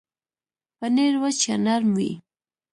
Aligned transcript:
پنېر 0.77 1.13
وچ 1.21 1.39
یا 1.49 1.55
نرم 1.65 1.89
وي. 1.97 2.11